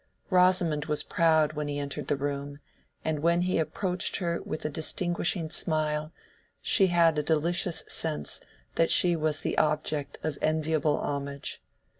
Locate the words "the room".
2.07-2.57